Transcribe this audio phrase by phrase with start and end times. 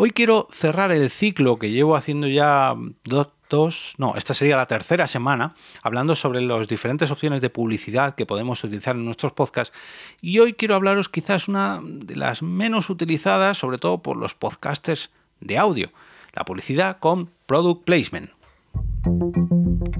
[0.00, 2.72] Hoy quiero cerrar el ciclo que llevo haciendo ya
[3.02, 8.14] dos, dos, no, esta sería la tercera semana, hablando sobre las diferentes opciones de publicidad
[8.14, 9.76] que podemos utilizar en nuestros podcasts.
[10.20, 15.10] Y hoy quiero hablaros quizás una de las menos utilizadas, sobre todo por los podcasters
[15.40, 15.90] de audio,
[16.32, 18.30] la publicidad con product placement.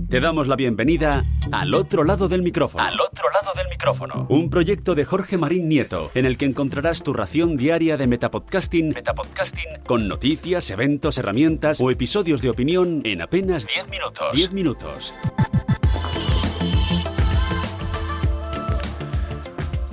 [0.09, 2.85] Te damos la bienvenida al otro lado del micrófono.
[2.85, 4.27] Al otro lado del micrófono.
[4.29, 8.91] Un proyecto de Jorge Marín Nieto, en el que encontrarás tu ración diaria de metapodcasting,
[8.91, 14.33] Metapodcasting con noticias, eventos, herramientas o episodios de opinión en apenas 10 minutos.
[14.35, 15.15] 10 minutos.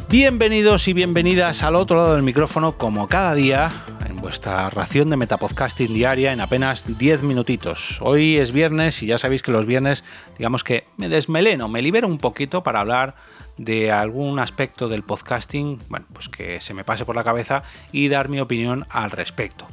[0.09, 3.71] Bienvenidos y bienvenidas al otro lado del micrófono, como cada día,
[4.05, 7.99] en vuestra ración de metapodcasting diaria en apenas 10 minutitos.
[8.01, 10.03] Hoy es viernes y ya sabéis que los viernes,
[10.37, 13.15] digamos que me desmeleno, me libero un poquito para hablar
[13.57, 18.07] de algún aspecto del podcasting, bueno, pues que se me pase por la cabeza y
[18.09, 19.67] dar mi opinión al respecto.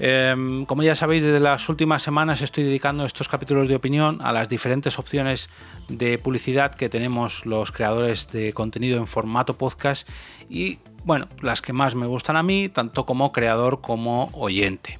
[0.00, 4.32] Em, como ya sabéis, desde las últimas semanas estoy dedicando estos capítulos de opinión a
[4.32, 5.48] las diferentes opciones
[5.88, 10.08] de publicidad que tenemos los creadores de contenido en formato podcast
[10.50, 14.98] y, bueno, las que más me gustan a mí, tanto como creador como oyente.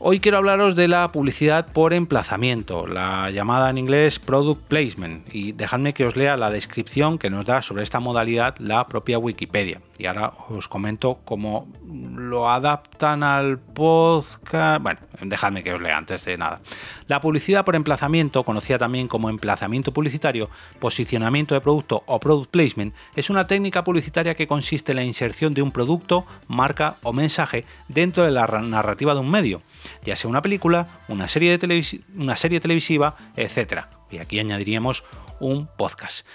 [0.00, 5.50] Hoy quiero hablaros de la publicidad por emplazamiento, la llamada en inglés product placement, y
[5.50, 9.80] dejadme que os lea la descripción que nos da sobre esta modalidad la propia Wikipedia.
[9.98, 14.80] Y ahora os comento cómo lo adaptan al podcast.
[14.80, 16.60] Bueno, dejadme que os lea antes de nada.
[17.08, 22.94] La publicidad por emplazamiento, conocida también como emplazamiento publicitario, posicionamiento de producto o product placement,
[23.16, 27.64] es una técnica publicitaria que consiste en la inserción de un producto, marca o mensaje
[27.88, 29.62] dentro de la narrativa de un medio,
[30.04, 33.84] ya sea una película, una serie, de una serie televisiva, etc.
[34.10, 35.04] Y aquí añadiríamos
[35.40, 36.26] un podcast.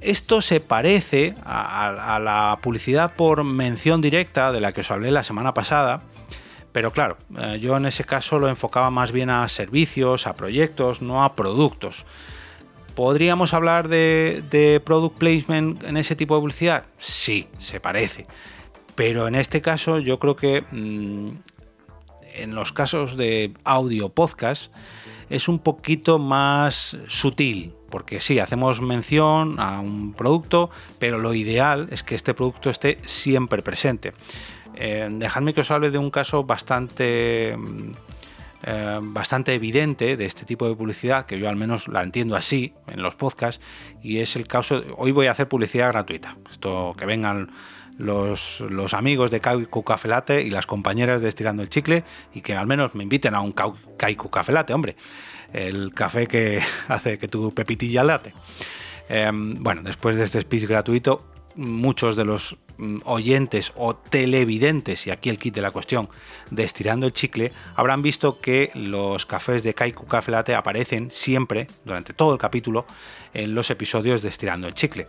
[0.00, 5.24] Esto se parece a, la publicidad por mención directa de la que os hablé la
[5.24, 6.02] semana pasada,
[6.72, 11.00] pero claro, eh, yo en ese caso lo enfocaba más bien a servicios, a proyectos,
[11.00, 12.04] no a productos.
[12.94, 16.84] ¿Podríamos hablar de, product placement en ese tipo de publicidad?
[16.98, 18.26] Sí, se parece.
[18.94, 21.30] Pero en este caso yo creo que mm,
[22.34, 24.72] en los casos de audio podcast
[25.30, 31.88] es un poquito más sutil, porque sí, hacemos mención a un producto, pero lo ideal
[31.90, 34.12] es que este producto esté siempre presente.
[34.76, 37.92] Eh, dejadme que os hable de un caso bastante, mm,
[38.64, 42.72] eh, bastante evidente de este tipo de publicidad, que yo al menos la entiendo así
[42.88, 43.64] en los podcasts,
[44.02, 47.50] y es el caso, hoy voy a hacer publicidad gratuita, esto que vengan
[47.98, 48.60] los,
[48.94, 52.66] amigos de Kaiku Café Latte y las compañeras de Estirando el Chicle y que al
[52.66, 54.96] menos me inviten a un Kaiku Café Latte, hombre
[55.54, 58.34] el café que hace que tu pepitilla late.
[59.08, 61.24] Em, bueno, después de este speech gratuito,
[61.56, 66.08] muchos de los mm, oyentes o televidentes, y aquí el kit de la cuestión
[66.50, 71.68] de Estirando el Chicle, habrán visto que los cafés de Kaiku Café Latte aparecen siempre,
[71.84, 72.86] durante todo el capítulo,
[73.32, 75.08] en los episodios de Estirando el Chicle.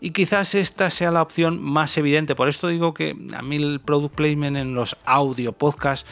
[0.00, 3.80] Y quizás esta sea la opción más evidente, por esto digo que a mí el
[3.80, 6.06] product placement en los audio podcasts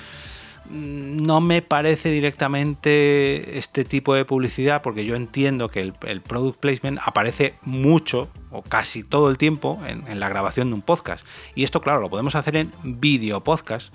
[0.70, 6.98] no me parece directamente este tipo de publicidad porque yo entiendo que el, product placement
[7.02, 11.24] aparece mucho o casi todo el tiempo en, la grabación de un podcast.
[11.54, 13.92] Y esto, claro, lo podemos hacer en video podcast,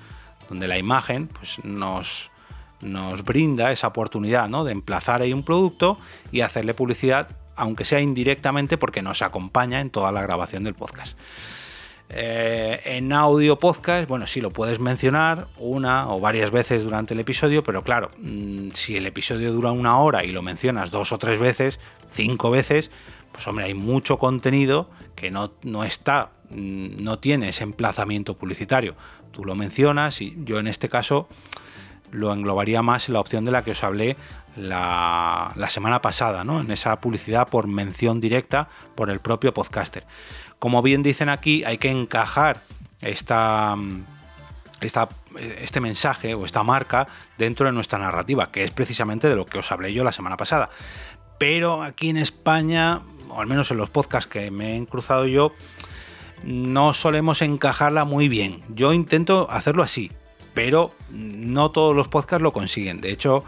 [0.49, 2.31] donde la imagen pues, nos,
[2.81, 4.63] nos brinda esa oportunidad ¿no?
[4.63, 5.99] de emplazar ahí un producto
[6.31, 11.17] y hacerle publicidad, aunque sea indirectamente, porque nos acompaña en toda la grabación del podcast.
[12.09, 17.19] Eh, en audio podcast, bueno, sí lo puedes mencionar una o varias veces durante el
[17.19, 21.17] episodio, pero claro, mm, si el episodio dura una hora y lo mencionas dos o
[21.17, 21.79] tres veces,
[22.11, 22.91] cinco veces,
[23.31, 28.95] pues hombre, hay mucho contenido que no, no está, mm, no tiene ese emplazamiento publicitario.
[29.31, 31.27] Tú lo mencionas y yo en este caso
[32.13, 34.15] lo englobaría más en la opción de la que os hablé
[34.55, 36.61] la, semana pasada, ¿no?
[36.61, 40.05] En esa publicidad por mención directa por el propio podcaster.
[40.59, 42.61] Como bien dicen aquí, hay que encajar
[43.01, 43.75] esta,
[44.79, 47.07] este mensaje o esta marca
[47.37, 50.37] dentro de nuestra narrativa, que es precisamente de lo que os hablé yo la semana
[50.37, 50.69] pasada.
[51.39, 55.51] Pero aquí en España, o al menos en los podcasts que me he cruzado yo,
[56.43, 58.59] no solemos encajarla muy bien.
[58.69, 60.11] Yo intento hacerlo así,
[60.53, 63.01] pero no todos los podcasts lo consiguen.
[63.01, 63.43] De hecho,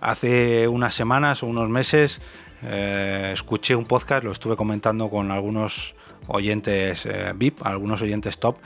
[0.00, 2.20] hace unas semanas o unos meses
[2.62, 5.94] eh, escuché un podcast, lo estuve comentando con algunos
[6.26, 8.58] oyentes eh, VIP, algunos oyentes top,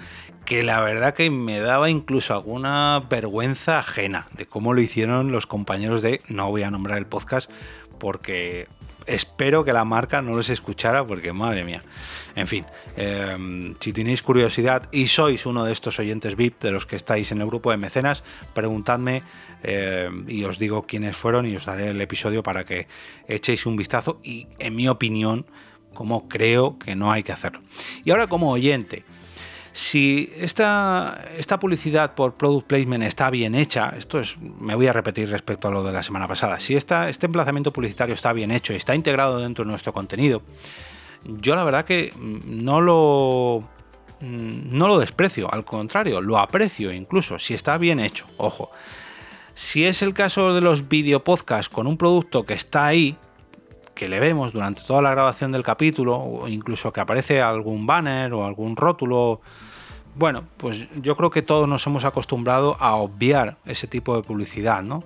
[0.44, 5.46] que la verdad que me daba incluso alguna vergüenza ajena de cómo lo hicieron los
[5.46, 7.50] compañeros de, no voy a nombrar el podcast,
[7.99, 8.69] porque
[9.06, 11.82] espero que la marca no les escuchara porque madre mía.
[12.36, 12.64] En fin,
[12.96, 17.32] em, si tenéis curiosidad y sois uno de estos oyentes VIP de los que estáis
[17.32, 18.24] en el grupo de mecenas,
[18.54, 19.22] preguntadme
[19.62, 22.86] em, y os digo quiénes fueron y os daré el episodio para que
[23.28, 25.46] echéis un vistazo y en mi opinión,
[25.94, 27.62] como creo que no hay que hacerlo.
[28.04, 29.04] Y ahora como oyente,
[29.74, 34.92] si esta, esta publicidad por product placement está bien hecha, esto es, me voy a
[34.92, 38.72] repetir respecto a lo de la semana pasada, si este emplazamiento publicitario está bien hecho
[38.72, 40.42] y está integrado dentro de nuestro contenido,
[41.24, 43.68] yo la verdad que no lo,
[44.20, 48.70] no lo desprecio, al contrario, lo aprecio incluso, si está bien hecho, ojo.
[49.54, 53.16] Si es el caso de los videopodcasts con un producto que está ahí,
[54.08, 58.44] le vemos durante toda la grabación del capítulo, o incluso que aparece algún banner o
[58.44, 59.40] algún rótulo,
[60.16, 64.82] bueno, pues yo creo que todos nos hemos acostumbrado a obviar ese tipo de publicidad,
[64.82, 65.02] ¿no?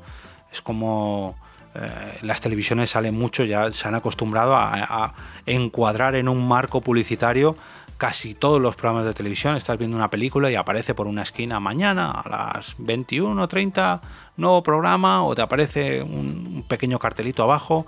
[0.52, 1.36] Es como
[1.74, 5.14] eh, las televisiones salen mucho, ya se han acostumbrado a,
[5.46, 7.56] encuadrar en un marco publicitario
[7.96, 9.56] casi todos los programas de televisión.
[9.56, 14.00] Estás viendo una película y aparece por una esquina mañana a las 21.30
[14.36, 17.86] nuevo programa o te aparece un pequeño cartelito abajo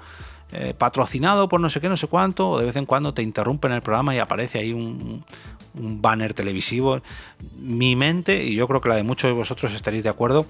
[0.52, 3.23] eh, patrocinado por no sé qué, no sé cuánto, o de vez en cuando te
[3.23, 5.25] interrumpen el programa y aparece ahí un,
[5.73, 7.00] banner televisivo.
[7.56, 10.47] Mi mente, y yo creo que la de muchos de vosotros estaréis de acuerdo,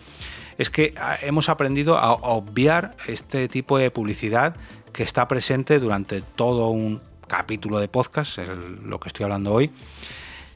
[0.56, 4.56] es que ah, hemos aprendido a obviar este tipo de publicidad
[4.94, 8.38] que está presente durante todo un capítulo de podcast,
[8.82, 9.70] lo que estoy hablando hoy.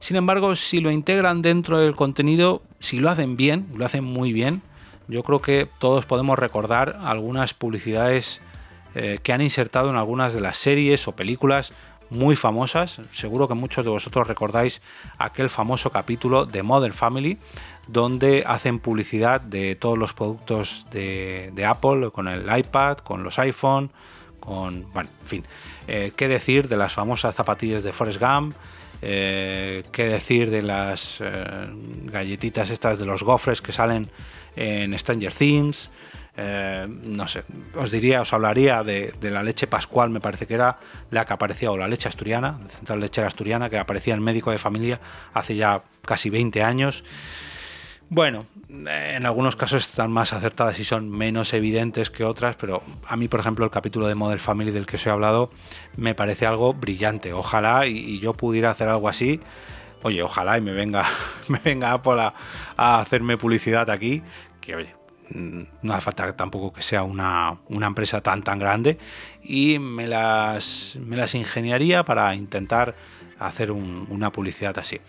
[0.01, 4.33] Sin embargo, si lo integran dentro del contenido, si lo hacen bien, lo hacen muy
[4.33, 4.63] bien,
[5.09, 8.41] yo creo que todos podemos recordar algunas publicidades
[8.95, 11.73] eh, que han insertado en algunas de las series o películas
[12.11, 13.01] muy famosas.
[13.13, 14.81] Seguro que muchos de vosotros recordáis
[15.19, 17.39] aquel famoso capítulo de Modern Family,
[17.89, 23.91] donde hacen publicidad de todos los productos de, Apple, con el iPad, con los iPhone,
[24.39, 24.87] con.
[24.93, 25.45] Bueno, en fin.
[25.89, 28.55] Eh, ¿Qué decir de las famosas zapatillas de Forrest Gump?
[29.03, 31.21] Eh, ¿Qué decir de las
[32.05, 34.09] galletitas estas de los gofres que salen
[34.55, 35.91] en Stranger Things?
[36.37, 37.45] Eh, no sé,
[37.77, 40.79] os diría, os hablaría de, la leche pascual, me parece que era
[41.11, 44.51] la que aparecía, o la leche asturiana, la central lechera asturiana, que aparecía en médico
[44.51, 45.01] de familia
[45.33, 47.05] hace ya casi 20 años.
[48.11, 53.17] Bueno, en algunos casos están más acertadas y son menos evidentes que otras, pero a
[53.17, 55.51] mí, por ejemplo, el capítulo de Model Family del que os he hablado
[55.97, 57.33] me parece algo brillante.
[57.33, 59.41] Ojalá y, yo pudiera hacer algo así.
[60.03, 61.07] Oye, ojalá y me venga,
[61.49, 62.35] me venga Apple a,
[62.77, 64.23] a hacerme publicidad aquí,
[64.61, 64.95] que oye,
[65.31, 68.99] no hace falta tampoco que sea una, empresa tan tan grande
[69.43, 72.95] y me las, me las ingeniaría para intentar
[73.39, 75.01] hacer una publicidad así.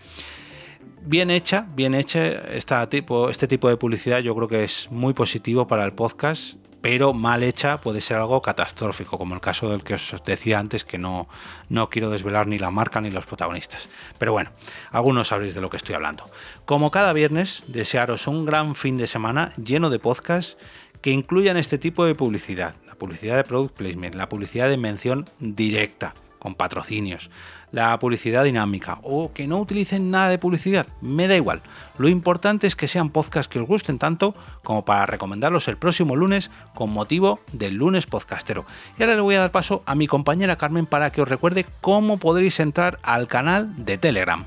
[1.02, 5.14] Bien hecha, bien hecha esta tipo, este tipo de publicidad yo creo que es muy
[5.14, 6.56] positivo para el podcast
[6.86, 10.86] pero mal hecha puede ser algo catastrófico, como el caso del que os decía antes,
[10.86, 11.28] que no,
[11.68, 13.90] no quiero desvelar ni la marca ni los protagonistas.
[14.20, 14.52] Pero bueno,
[14.92, 16.26] algunos sabréis de lo que estoy hablando.
[16.66, 20.58] Como cada viernes, desearos un gran fin de semana lleno de podcasts
[21.02, 25.28] que incluyan este tipo de publicidad, la publicidad de product placement, la publicidad de mención
[25.40, 26.14] directa
[26.46, 27.32] con patrocinios,
[27.72, 31.64] la publicidad dinámica o que no utilicen nada de publicidad, me da igual.
[31.98, 36.16] Lo importante es que sean podcasts que os gusten tanto como para recomendarlos el próximo
[36.16, 38.64] lunes con motivo del lunes podcastero.
[39.00, 41.66] Y ahora le voy a dar paso a mi compañera Carmen para que os recuerde
[41.82, 44.46] cómo podréis entrar al canal de Telegram.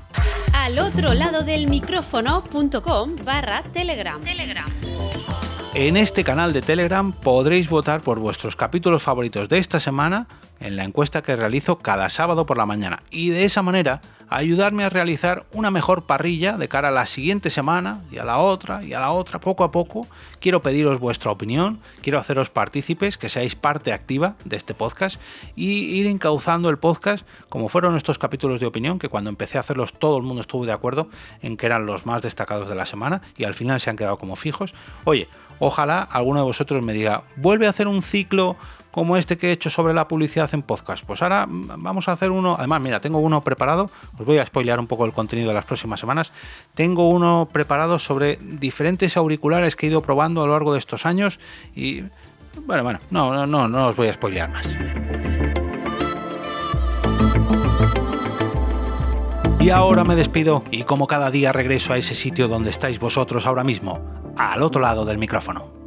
[0.53, 4.21] Al otro lado del micrófono.com barra Telegram.
[4.21, 4.71] Telegram.
[5.73, 10.27] En este canal de Telegram podréis votar por vuestros capítulos favoritos de esta semana
[10.59, 14.83] en la encuesta que realizo cada sábado por la mañana y de esa manera ayudarme
[14.83, 18.83] a realizar una mejor parrilla de cara a la siguiente semana y a la otra
[18.83, 20.07] y a la otra poco a poco.
[20.39, 25.19] Quiero pediros vuestra opinión, quiero haceros partícipes, que seáis parte activa de este podcast
[25.55, 29.61] y ir encauzando el podcast como fueron estos capítulos de opinión que cuando empecé a
[29.61, 31.09] hacerlos todo el mundo estuvo de acuerdo
[31.41, 34.17] en que eran los más destacados de la semana y al final se han quedado
[34.17, 34.73] como fijos.
[35.05, 38.57] Oye, ojalá alguno de vosotros me diga, vuelve a hacer un ciclo
[38.91, 41.05] como este que he hecho sobre la publicidad en podcast.
[41.05, 44.79] Pues ahora vamos a hacer uno, además mira, tengo uno preparado, os voy a spoilear
[44.79, 46.31] un poco el contenido de las próximas semanas,
[46.73, 51.05] tengo uno preparado sobre diferentes auriculares que he ido probando a lo largo de estos
[51.05, 51.39] años
[51.75, 52.03] y
[52.65, 54.75] bueno, bueno, no, no, no, no os voy a spoilear más.
[59.59, 63.45] Y ahora me despido y como cada día regreso a ese sitio donde estáis vosotros
[63.45, 63.99] ahora mismo,
[64.37, 65.78] al otro lado del micrófono.